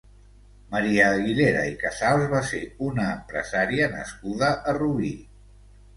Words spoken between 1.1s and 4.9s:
Aguilera i Casals va ser una empresària nascuda a